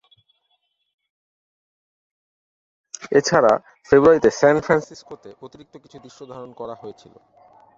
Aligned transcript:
এছাড়া 3.11 3.53
ফেব্রুয়ারিতে 3.89 4.29
সান 4.39 4.55
ফ্রান্সিসকোতে 4.65 5.29
অতিরিক্ত 5.41 5.73
কিছু 5.77 5.97
দৃশ্যধারণ 5.99 6.51
করা 6.59 6.75
হয়েছিল। 6.75 7.13